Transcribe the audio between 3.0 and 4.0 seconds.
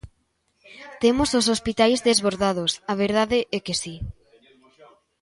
verdade é que si.